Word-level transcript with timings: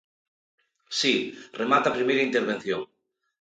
Si, 0.99 1.13
remate 1.59 1.87
a 1.89 1.95
primeira 1.97 2.25
intervención. 2.29 2.81